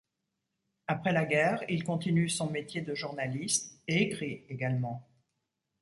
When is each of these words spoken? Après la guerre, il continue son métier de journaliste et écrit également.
Après 0.87 1.11
la 1.13 1.25
guerre, 1.25 1.63
il 1.69 1.83
continue 1.83 2.27
son 2.27 2.49
métier 2.49 2.81
de 2.81 2.95
journaliste 2.95 3.79
et 3.87 4.01
écrit 4.01 4.43
également. 4.49 5.07